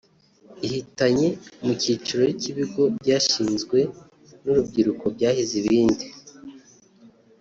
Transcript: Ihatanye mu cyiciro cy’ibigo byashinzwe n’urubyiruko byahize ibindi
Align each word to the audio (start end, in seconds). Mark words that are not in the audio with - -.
Ihatanye 0.65 1.27
mu 1.65 1.73
cyiciro 1.81 2.25
cy’ibigo 2.39 2.83
byashinzwe 2.97 3.79
n’urubyiruko 4.43 5.05
byahize 5.15 5.53
ibindi 5.61 6.05